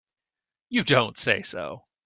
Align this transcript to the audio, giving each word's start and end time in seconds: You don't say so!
You 0.69 0.83
don't 0.83 1.15
say 1.15 1.43
so! 1.43 1.83